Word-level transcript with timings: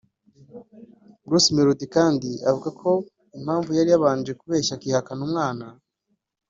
Bruce 1.25 1.49
Melodie 1.55 1.91
kandi 1.95 2.29
avuga 2.49 2.69
ko 2.81 2.91
impamvu 3.37 3.69
yari 3.77 3.89
yarabanje 3.91 4.31
kubeshya 4.39 4.73
akihakana 4.75 5.21
umwana 5.27 5.65